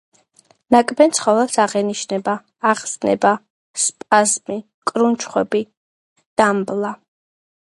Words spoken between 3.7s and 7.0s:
სპაზმი, კრუნჩხვები, დამბლა.